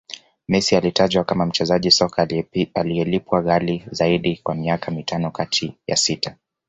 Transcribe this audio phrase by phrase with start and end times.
[0.47, 2.27] Messi alitajwa kama mchezaji soka
[2.73, 6.35] anayelipwa ghali Zaidi kwa miaka mitano kati ya sita